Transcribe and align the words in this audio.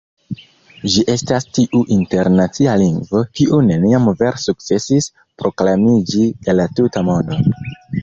Ĝi 0.93 1.03
estas 1.15 1.45
tiu 1.57 1.81
internacia 1.97 2.75
lingvo, 2.85 3.23
kiu 3.41 3.61
neniam 3.69 4.11
vere 4.25 4.43
sukcesis 4.49 5.13
proklamiĝi 5.45 6.29
de 6.49 6.61
la 6.61 6.71
tuta 6.81 7.09
mondo. 7.15 7.43